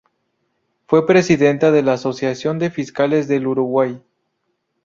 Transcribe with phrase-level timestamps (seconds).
[0.87, 4.01] Fue presidenta de la Asociación de Fiscales del Uruguay.